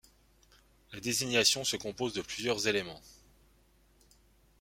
La 0.93 0.99
désignation 0.99 1.63
se 1.63 1.75
compose 1.75 2.13
de 2.13 2.23
plusieurs 2.23 2.67
éléments. 2.67 3.03